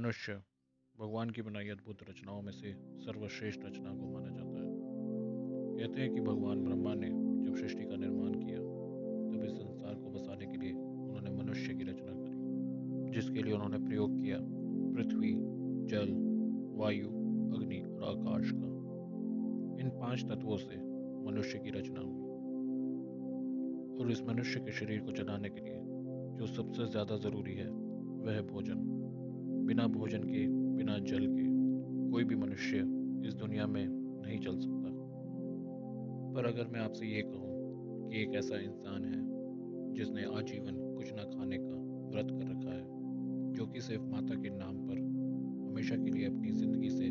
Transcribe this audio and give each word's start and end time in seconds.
मनुष्य 0.00 0.32
भगवान 1.00 1.30
की 1.30 1.42
बनाई 1.42 1.68
अद्भुत 1.68 2.02
रचनाओं 2.08 2.42
में 2.42 2.52
से 2.52 2.72
सर्वश्रेष्ठ 2.98 3.64
रचना 3.64 3.90
को 3.90 4.12
माना 4.12 4.28
जाता 4.28 4.60
है। 4.60 4.70
कहते 5.78 6.00
हैं 6.00 6.14
कि 6.14 6.20
भगवान 6.20 6.64
ब्रह्मा 6.64 6.94
ने 6.94 7.08
जब 7.46 7.56
सृष्टि 7.56 7.84
का 7.84 7.96
निर्माण 7.96 8.32
किया, 8.32 8.58
तब 8.58 9.44
इस 9.44 9.52
संसार 9.52 9.94
को 9.94 10.10
बसाने 10.10 10.46
के 10.46 10.56
लिए 10.56 10.72
उन्होंने 10.72 11.30
मनुष्य 11.30 11.74
की 11.74 11.84
रचना 11.84 12.12
करी, 12.12 13.10
जिसके 13.10 13.42
लिए 13.42 13.52
उन्होंने 13.52 13.78
प्रयोग 13.78 14.16
किया 14.20 14.38
पृथ्वी, 14.40 15.34
जल, 15.86 16.14
वायु, 16.76 17.08
अग्नि 17.54 17.80
और 17.80 18.02
आकाश 18.02 18.50
का। 18.50 18.70
इन 19.82 19.90
पाँच 20.00 20.24
तत्वों 20.24 20.56
से 20.56 20.76
मनुष्य 21.30 21.58
की 21.58 21.70
रचना 21.70 22.00
हुई। 22.00 22.22
और 24.00 24.10
इस 24.10 24.22
मनुष्य 24.22 24.60
के 24.60 24.72
शरीर 24.72 25.00
को 25.00 25.12
चलाने 25.12 25.48
के 25.48 25.60
लिए 25.60 25.78
जो 26.38 26.46
सबसे 26.46 26.86
ज़्यादा 26.86 27.16
ज़रूरी 27.16 27.54
है, 27.54 27.68
वह 28.24 28.40
भोजन। 28.40 28.99
बिना 29.70 29.86
भोजन 29.86 30.18
के, 30.18 30.46
बिना 30.76 30.98
जल 30.98 31.26
के, 31.26 31.44
कोई 32.10 32.24
भी 32.24 32.34
मनुष्य 32.34 32.76
इस 33.26 33.34
दुनिया 33.34 33.66
में 33.66 33.86
नहीं 33.88 34.38
चल 34.38 34.56
सकता। 34.56 34.90
पर 36.34 36.46
अगर 36.46 36.66
मैं 36.66 36.80
आपसे 36.80 37.06
ये 37.06 37.22
कहूँ 37.22 38.08
कि 38.10 38.22
एक 38.22 38.34
ऐसा 38.34 38.56
इंसान 38.56 39.04
है, 39.04 39.20
जिसने 39.94 40.22
आजीवन 40.22 40.96
कुछ 40.96 41.12
ना 41.12 41.22
खाने 41.22 41.58
का 41.58 41.76
व्रत 42.10 42.26
कर 42.30 42.50
रखा 42.50 42.74
है, 42.74 42.82
जो 43.52 43.66
कि 43.66 43.80
सिर्फ़ 43.80 44.02
माता 44.02 44.34
के 44.34 44.50
नाम 44.50 44.76
पर 44.76 44.98
हमेशा 45.70 45.96
के 45.96 46.10
लिए 46.10 46.26
अपनी 46.26 46.50
ज़िंदगी 46.50 46.90
से 46.90 47.10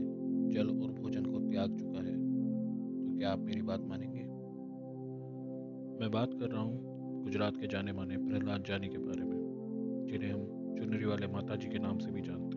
जल 0.53 0.67
और 0.67 0.91
भोजन 0.91 1.25
को 1.25 1.39
त्याग 1.39 1.77
चुका 1.77 1.99
है 1.99 2.15
तो 2.15 3.17
क्या 3.17 3.31
आप 3.31 3.39
मेरी 3.39 3.61
बात 3.61 3.79
मानेंगे? 3.79 4.23
मैं 5.99 6.11
बात 6.11 6.33
कर 6.33 6.49
रहा 6.49 6.61
हूँ 6.61 7.23
गुजरात 7.23 7.57
के 7.57 7.67
जाने 7.67 7.93
माने 7.93 8.17
प्रहलाद 8.17 8.63
जानी 8.63 8.87
के 8.87 8.97
बारे 8.97 9.23
में, 9.23 10.05
जिन्हें 10.07 10.31
हम 10.31 10.75
चुनरी 10.79 11.05
वाले 11.05 11.27
माता 11.27 11.55
जी 11.55 11.67
के 11.67 11.79
नाम 11.79 11.97
से 11.97 12.11
भी 12.11 12.21
जानते 12.21 12.43
हैं। 12.43 12.48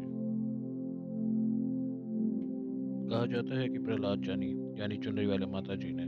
कहा 3.12 3.26
जाता 3.26 3.58
है 3.60 3.68
कि 3.68 3.78
प्रहलाद 3.78 4.22
जानी, 4.22 4.46
यानी 4.80 4.96
चुनरी 4.96 5.26
वाले 5.26 5.46
माता 5.46 5.74
जी 5.74 5.92
ने 5.92 6.02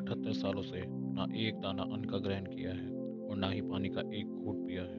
अठहत्तर 0.00 0.32
सालों 0.32 0.62
से 0.62 0.82
ना 0.86 1.26
एक 1.36 1.54
दाना 1.54 1.82
अन्न 1.82 2.04
का 2.04 2.18
ग्रहण 2.18 2.44
किया 2.44 2.70
है 2.70 2.88
और 3.28 3.36
ना 3.36 3.50
ही 3.50 3.60
पानी 3.60 3.88
का 3.88 4.00
एक 4.00 4.26
घूट 4.26 4.66
पिया 4.66 4.82
है। 4.82 4.98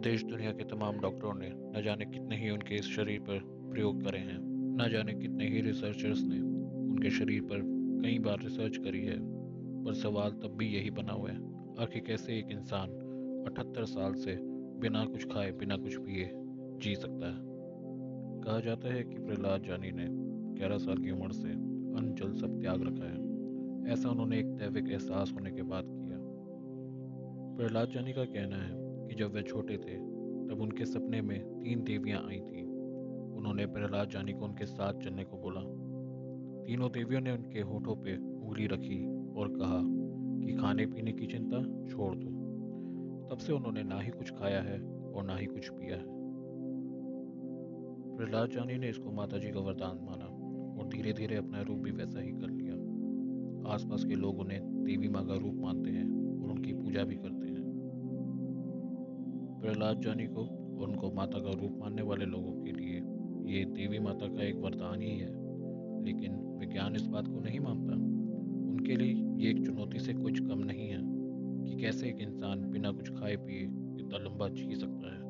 देश 0.00 0.24
दुनिया 0.24 0.52
के 0.52 0.64
तमाम 0.64 1.00
डॉक्टरों 1.00 1.34
ने 1.34 1.50
न 1.54 1.82
जाने 1.82 2.04
कितने 2.04 2.36
ही 2.36 2.50
उनके 2.50 2.74
इस 2.74 2.84
शरीर 2.84 3.20
पर 3.20 3.40
प्रयोग 3.72 4.04
करे 4.04 4.18
हैं, 4.18 4.38
न 4.76 4.88
जाने 4.92 5.14
कितने 5.14 5.48
ही 5.48 5.60
रिसर्चर्स 5.60 6.22
ने 6.24 6.40
उनके 6.90 7.10
शरीर 7.10 7.42
पर 7.42 7.62
कई 8.02 8.18
बार 8.18 8.38
रिसर्च 8.40 8.76
करी 8.76 9.04
है, 9.04 9.18
पर 9.84 9.94
सवाल 9.94 10.30
तब 10.30 10.56
भी 10.56 10.66
यही 10.66 10.90
बना 10.90 11.12
हुआ 11.12 11.30
है, 11.30 11.38
आखिर 11.78 12.02
कैसे 12.06 12.38
एक 12.38 12.50
इंसान 12.50 12.90
अठहत्तर 13.46 13.84
साल 13.84 14.14
से 14.14 14.38
बिना 14.80 15.04
कुछ 15.04 15.24
खाए, 15.24 15.52
बिना 15.52 15.76
कुछ 15.76 15.96
पिए 15.96 16.30
जी 16.82 16.94
सकता 16.94 17.26
है? 17.26 17.38
कहा 18.44 18.60
जाता 18.60 18.92
है 18.94 19.02
कि 19.04 19.14
प्रहलाद 19.14 19.62
जानी 19.62 19.90
ने 19.92 20.29
11 20.60 20.78
साल 20.78 20.96
की 20.96 21.10
उम्र 21.10 21.32
से 21.32 21.50
अन्न 21.50 22.14
जल 22.14 22.32
सब 22.32 22.60
त्याग 22.60 22.82
रखा 22.82 23.04
है। 23.04 23.30
ऐसा 23.92 24.10
उन्होंने 24.10 24.38
एक 24.38 24.46
दैविक 24.46 24.90
एहसास 24.90 25.32
होने 25.34 25.50
के 25.50 25.62
बाद 25.62 25.84
किया। 25.84 26.18
प्रहलाद 27.56 27.88
जानी 27.88 28.12
का 28.12 28.24
कहना 28.24 28.56
है 28.56 28.72
कि 29.08 29.14
जब 29.14 29.32
वे 29.32 29.42
छोटे 29.42 29.76
थे, 29.76 29.96
तब 30.48 30.58
उनके 30.60 30.84
सपने 30.84 31.20
में 31.20 31.60
तीन 31.60 31.84
देवियाँ 31.84 32.22
आई 32.28 32.40
थीं। 32.40 32.66
उन्होंने 33.36 33.66
प्रहलाद 33.66 34.08
जानी 34.08 34.32
को 34.32 34.44
उनके 34.44 34.66
साथ 34.66 34.92
चलने 34.92 35.24
को 35.24 35.36
बोला। 35.36 35.60
तीनों 36.66 36.90
देवियों 36.90 37.20
ने 37.20 37.32
उनके 37.32 37.60
होठों 37.60 37.96
पे 37.96 38.16
उंगली 38.16 38.66
रखी 38.66 39.04
और 39.32 39.48
कहा 39.48 39.82
कि 40.46 40.56
खाने 40.56 40.86
पीने 40.86 41.12
की 41.12 41.26
चिंता 41.26 41.62
छोड़ 41.88 42.14
दो। 42.16 42.40
तब 43.28 43.38
से 43.38 43.52
उन्होंने 43.52 43.82
ना 43.82 44.00
ही 44.00 44.10
कुछ 44.10 44.30
खाया 44.30 44.62
है 44.62 44.82
और 45.12 45.24
ना 45.24 45.36
ही 45.36 45.46
कुछ 45.46 45.68
पिया 45.68 45.96
है। 45.96 46.04
प्रहलाद 48.16 48.50
जानी 48.50 48.78
ने 48.78 48.88
इसको 48.88 49.10
माता 49.10 49.38
जी 49.38 49.50
का 49.50 49.60
वरदान 49.60 49.98
माना। 50.02 50.39
धीरे 50.90 51.12
धीरे 51.12 51.36
अपना 51.36 51.60
रूप 51.60 51.78
भी 51.78 51.90
वैसा 51.90 52.20
ही 52.20 52.30
कर 52.30 52.50
लिया। 52.50 52.74
आसपास 53.74 54.04
के 54.04 54.14
लोग 54.14 54.38
उन्हें 54.38 54.84
देवी 54.84 55.08
माँ 55.08 55.26
का 55.26 55.34
रूप 55.34 55.54
मानते 55.54 55.90
हैं 55.90 56.40
और 56.42 56.50
उनकी 56.50 56.72
पूजा 56.72 57.04
भी 57.04 57.14
करते 57.14 57.46
हैं। 57.46 57.60
प्रहलाद 59.62 60.00
जानी 60.00 60.26
को 60.26 60.40
और 60.80 60.88
उनको 60.88 61.12
माता 61.12 61.38
का 61.38 61.50
रूप 61.50 61.78
मानने 61.78 62.02
वाले 62.02 62.24
लोगों 62.24 62.62
के 62.62 62.72
लिए 62.72 63.02
ये 63.58 63.64
देवी 63.64 63.98
माता 63.98 64.26
का 64.26 64.42
एक 64.42 64.56
वरदान 64.56 65.02
ही 65.02 65.18
है। 65.18 65.50
लेकिन 66.04 66.34
विज्ञान 66.34 66.96
इस 66.96 67.06
बात 67.06 67.26
को 67.26 67.40
नहीं 67.40 67.60
मानता। 67.60 67.94
उनके 68.70 68.96
लिए 68.96 69.44
ये 69.44 69.50
एक 69.50 69.66
चुनौती 69.66 69.98
से 69.98 70.12
कुछ 70.12 70.40
कम 70.40 70.58
नहीं 70.58 70.88
है 70.88 71.00
कि 71.64 71.82
कैसे 71.82 72.08
एक 72.08 72.18
इंसान 72.20 72.70
बिना 72.70 72.90
कुछ 72.90 73.10
खाए 73.10 73.36
पिए 73.36 73.60
इतना 74.00 74.18
लंबा 74.18 74.48
जी 74.48 74.74
सकता 74.74 75.14
है। 75.14 75.29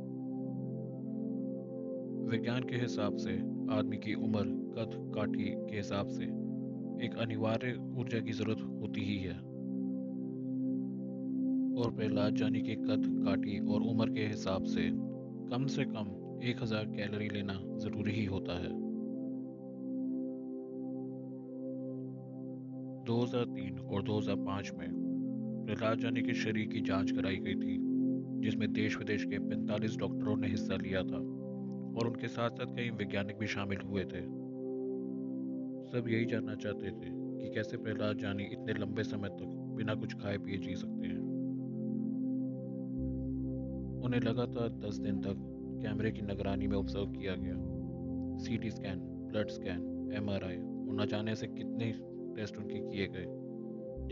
विज्ञान 2.31 2.63
के 2.63 2.77
हिसाब 2.77 3.17
से, 3.17 3.31
आदमी 3.75 3.97
की 3.97 4.15
उम्र, 4.15 4.43
कद, 4.79 5.13
काठी 5.15 5.45
के 5.45 5.77
हिसाब 5.77 6.09
से, 6.09 6.25
एक 7.07 7.17
अनिवार्य 7.19 7.95
ऊर्जा 7.99 8.21
की 8.21 8.33
ज़रूरत 8.33 8.61
होती 8.61 9.01
ही 9.01 9.17
है। 9.17 9.35
और 11.77 11.93
प्रहलाद 11.97 12.35
जानी 12.35 12.61
के 12.61 12.75
कद, 12.75 13.23
काठी 13.25 13.59
और 13.59 13.81
उम्र 13.83 14.11
के 14.11 14.21
हिसाब 14.21 14.65
से, 14.65 14.91
कम 15.51 15.67
से 15.67 15.85
कम 15.85 16.39
1000 16.43 16.85
कैलोरी 16.85 17.29
लेना 17.29 17.61
ज़रूरी 17.77 18.13
ही 18.13 18.25
होता 18.25 18.59
है। 18.59 18.91
2003 23.05 23.79
और 23.79 24.03
2005 24.03 24.73
में 24.75 24.89
प्रहलाद 25.67 25.99
जानी 25.99 26.23
के 26.23 26.35
शरीर 26.35 26.67
की 26.67 26.81
जाँच 26.81 27.11
कराई 27.11 27.37
गई 27.37 27.55
थी, 27.55 27.79
जिसमें 28.41 28.73
देश 28.73 28.99
विदेश 28.99 29.25
के 29.25 29.39
45 29.39 29.97
डॉक्टरों 29.97 30.37
ने 30.37 30.49
हिस्सा 30.49 30.75
लिया 30.75 31.03
था। 31.03 31.41
और 31.97 32.07
उनके 32.09 32.29
साथ 32.29 32.51
साथ 32.51 32.77
कई 32.77 32.91
वैज्ञानिक 32.91 33.39
भी 33.39 33.47
शामिल 33.47 33.79
हुए 33.79 34.05
थे। 34.05 34.41
सब 35.91 36.05
यही 36.09 36.25
जानना 36.25 36.55
चाहते 36.55 36.91
थे 36.91 37.21
कि 37.41 37.55
कैसे 37.55 37.77
प्रहलाद 37.77 38.19
जानी 38.19 38.45
इतने 38.45 38.73
लंबे 38.73 39.03
समय 39.03 39.29
तक 39.29 39.75
बिना 39.77 39.95
कुछ 39.95 40.15
खाए 40.15 40.39
पिए 40.39 40.57
जी 40.57 40.75
सकते 40.75 41.07
हैं। 41.07 41.31
उन्हें 44.05 44.21
लगातार 44.21 44.69
दस 44.69 44.99
दिन 44.99 45.21
तक 45.21 45.35
कैमरे 45.83 46.13
की 46.13 46.23
निगरानी 46.23 46.67
में 46.67 46.77
ऑब्ज़र्व 46.77 47.07
किया 47.07 47.35
गया। 47.35 47.55
CT 48.39 48.71
scan 48.71 48.99
blood 49.01 49.49
scan 49.49 50.13
MRI 50.17 50.57
और 50.57 51.03
न 51.03 51.07
जाने 51.07 51.35
से 51.35 51.47
कितने 51.47 51.93
टेस्ट 52.37 52.57
उनके 52.57 52.79
किए 52.79 53.07
गए। 53.07 53.27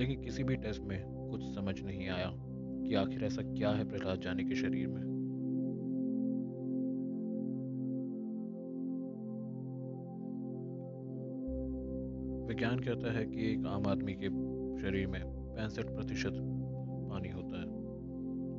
लेकिन 0.00 0.22
किसी 0.22 0.44
भी 0.44 0.56
टेस्ट 0.56 0.82
में 0.82 1.28
कुछ 1.30 1.54
समझ 1.54 1.82
नहीं 1.82 2.08
आया 2.08 2.32
कि 2.88 2.94
आखिर 2.94 3.24
ऐसा 3.24 3.42
क्या 3.42 3.70
है 3.70 3.88
प्रहलाद 3.88 4.20
जानी 4.20 4.44
के 4.44 4.54
शरीर 4.54 4.88
में। 4.88 5.17
विज्ञान 12.48 12.78
कहता 12.78 13.12
है 13.12 13.24
कि 13.26 13.52
एक 13.52 13.66
आम 13.66 13.86
आदमी 13.86 14.12
के 14.14 14.28
शरीर 14.82 15.06
में 15.06 15.22
पैंसठ 15.26 15.84
प्रतिशत 15.84 16.32
पानी 17.10 17.28
होता 17.28 17.60
है। 17.60 17.66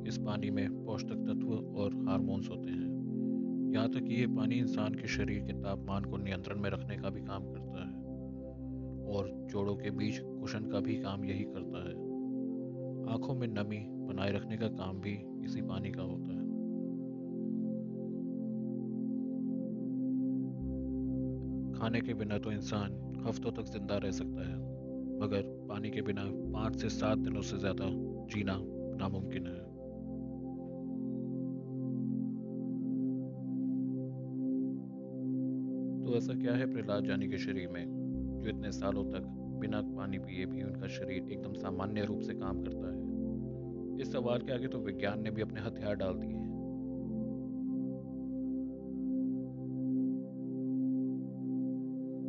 इस 0.08 0.18
पानी 0.18 0.50
में 0.50 0.84
पौष्टिक 0.84 1.18
तत्व 1.18 1.52
और 1.52 2.06
हार्मोन्स 2.08 2.50
होते 2.50 2.70
हैं। 2.70 2.90
यहाँ 3.74 3.88
तक 3.88 4.00
कि 4.00 4.14
ये 4.14 4.26
पानी 4.26 4.54
इंसान 4.54 4.94
के 4.94 5.08
शरीर 5.08 5.40
के 5.40 5.52
तापमान 5.52 6.04
को 6.04 6.16
नियंत्रण 6.16 6.60
में 6.60 6.70
रखने 6.70 6.96
का 6.96 7.10
भी 7.10 7.20
काम 7.20 7.42
करता 7.44 7.84
है 7.84 7.94
और 9.06 9.48
जोड़ों 9.50 9.76
के 9.76 9.90
बीच 9.90 10.20
कुशन 10.20 10.64
का 10.64 10.80
भी 10.80 10.94
काम 10.94 11.24
यही 11.24 11.44
करता 11.44 11.88
है। 11.88 11.94
आँखों 13.14 13.34
में 13.34 13.48
नमी 13.48 13.86
बनाए 13.90 14.32
रखने 14.32 14.56
का 14.56 14.68
काम 14.68 15.00
भी 15.00 15.44
इसी 15.44 15.62
पानी 15.62 15.90
का 15.90 16.02
होता 16.02 16.32
है। 16.32 16.49
खाने 21.80 22.00
के 22.00 22.14
बिना 22.14 22.38
तो 22.38 22.52
इंसान 22.52 23.22
हफ्तों 23.26 23.50
तक 23.52 23.70
ज़िंदा 23.72 23.96
रह 23.96 24.10
सकता 24.10 24.48
है। 24.48 24.56
मगर 25.18 25.42
पानी 25.68 25.90
के 25.90 26.02
बिना 26.02 26.24
पाँच 26.52 26.80
से 26.80 26.88
सात 26.88 27.18
दिनों 27.18 27.42
से 27.42 27.58
ज़्यादा 27.58 27.86
जीना 28.26 28.56
नामुमकिन 28.98 29.46
है। 29.46 29.58
तो 36.04 36.16
ऐसा 36.16 36.34
क्या 36.34 36.54
है 36.54 36.66
प्रहलाद 36.72 37.04
जानी 37.04 37.28
के 37.28 37.38
शरीर 37.38 37.68
में, 37.68 37.84
जो 38.42 38.48
इतने 38.48 38.72
सालों 38.72 39.04
तक 39.04 39.22
बिना 39.60 39.80
पानी 39.96 40.18
पिए 40.18 40.46
भी 40.46 40.62
उनका 40.62 40.88
शरीर 40.88 41.32
एकदम 41.32 41.52
सामान्य 41.54 42.04
रूप 42.04 42.20
से 42.20 42.34
काम 42.34 42.62
करता 42.62 42.86
है? 42.88 42.98
इस 44.00 44.12
सवाल 44.12 44.38
के 44.38 44.52
आगे 44.52 44.68
तो 44.68 44.78
विज्ञान 44.78 45.22
ने 45.22 45.30
भी 45.30 45.42
अपने 45.42 45.60
हथियार 45.60 45.94
डाल 45.94 46.14
दिए 46.14 46.30
हैं। 46.30 46.49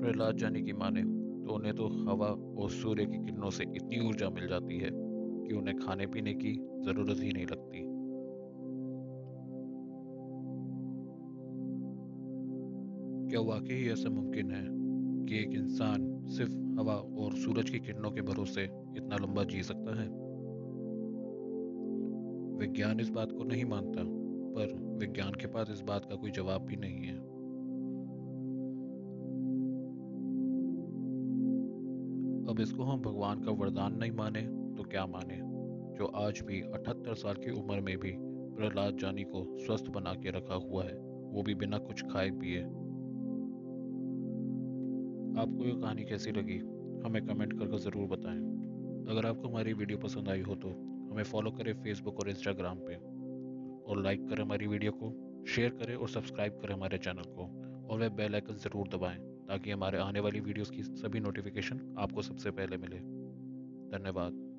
प्रहलाद 0.01 0.37
जानी 0.37 0.61
की 0.61 0.73
माने 0.73 1.01
तो 1.45 1.53
उन्हें 1.53 1.75
तो 1.75 1.87
हवा 1.87 2.27
और 2.61 2.69
सूर्य 2.69 3.05
की 3.05 3.17
किरणों 3.17 3.49
से 3.49 3.63
इतनी 3.63 4.07
ऊर्जा 4.07 4.29
मिल 4.29 4.47
जाती 4.47 4.77
है 4.77 4.89
कि 4.91 5.53
उन्हें 5.53 5.77
खाने 5.77 6.07
पीने 6.07 6.33
की 6.33 6.53
ज़रूरत 6.85 7.17
ही 7.19 7.31
नहीं 7.31 7.45
लगती। 7.45 7.79
क्या 13.29 13.41
वाकई 13.41 13.87
ऐसा 13.89 14.09
मुमकिन 14.09 14.51
है 14.51 14.65
कि 15.27 15.39
एक 15.39 15.51
इंसान 15.51 16.27
सिर्फ़ 16.27 16.51
हवा 16.79 16.93
और 16.93 17.35
सूरज 17.35 17.69
की 17.69 17.79
किरणों 17.79 18.11
के 18.11 18.21
भरोसे 18.21 18.63
इतना 18.97 19.15
लंबा 19.15 19.43
जी 19.43 19.63
सकता 19.63 20.01
है? 20.01 20.07
विज्ञान 22.57 22.99
इस 22.99 23.09
बात 23.09 23.31
को 23.31 23.43
नहीं 23.43 23.65
मानता, 23.65 24.03
पर 24.55 24.97
विज्ञान 24.99 25.31
के 25.31 25.47
पास 25.47 25.69
इस 25.71 25.81
बात 25.81 26.05
का 26.05 26.15
कोई 26.15 26.31
जवाब 26.31 26.61
भी 26.61 26.75
नहीं 26.75 27.03
है। 27.03 27.40
अब 32.51 32.59
इसको 32.59 32.83
हम 32.83 33.01
भगवान 33.01 33.43
का 33.43 33.51
वरदान 33.53 33.93
नहीं 33.97 34.11
माने 34.11 34.41
तो 34.77 34.83
क्या 34.83 35.05
माने? 35.07 35.35
जो 35.97 36.05
आज 36.17 36.41
भी 36.47 36.59
अठहत्तर 36.61 37.13
साल 37.15 37.35
की 37.35 37.51
उम्र 37.51 37.79
में 37.81 37.97
भी 37.97 38.11
प्रहलाद 38.17 38.97
जानी 38.97 39.23
को 39.23 39.43
स्वस्थ 39.59 39.87
बना 39.89 40.13
के 40.15 40.31
रखा 40.31 40.55
हुआ 40.55 40.83
है, 40.83 40.95
वो 40.95 41.43
भी 41.43 41.55
बिना 41.55 41.77
कुछ 41.77 42.01
खाए 42.03 42.29
पिए। 42.31 42.61
आपको 45.41 45.65
ये 45.65 45.71
कहानी 45.73 46.03
कैसी 46.03 46.31
लगी? 46.31 46.57
हमें 47.05 47.25
कमेंट 47.27 47.57
करके 47.59 47.77
ज़रूर 47.79 48.07
बताएँ। 48.07 48.41
अगर 49.07 49.25
आपको 49.25 49.47
हमारी 49.47 49.73
वीडियो 49.73 49.97
पसंद 49.97 50.29
आई 50.29 50.41
हो 50.41 50.55
तो 50.55 50.69
हमें 51.11 51.23
फॉलो 51.23 51.51
करें 51.51 51.73
फेसबुक 51.73 52.19
और 52.19 52.29
इंस्टाग्राम 52.29 52.77
पे। 52.79 52.95
और 53.85 54.03
लाइक 54.03 54.29
करें 54.29 54.43
हमारी 54.43 54.67
वीडियो 54.67 54.91
को 54.91 55.15
शेयर 55.47 55.69
करें 55.71 55.95
और 55.95 56.09
सब्सक्राइब 56.09 56.59
करें 56.61 56.73
हमारे 56.75 56.97
चैनल 56.97 57.33
को। 57.37 57.51
और 57.87 57.99
वह 57.99 58.09
बेल 58.09 58.35
आइकन 58.35 58.57
ज़रूर 58.59 58.87
दबाएँ। 58.87 59.30
ताकि 59.51 59.71
हमारे 59.71 59.97
आने 59.97 60.19
वाली 60.19 60.39
वीडियोस 60.39 60.69
की 60.69 60.83
सभी 60.83 61.19
नोटिफिकेशन 61.19 61.95
आपको 61.99 62.21
सबसे 62.21 62.51
पहले 62.51 62.77
मिले। 62.77 62.97
धन्यवाद। 63.97 64.50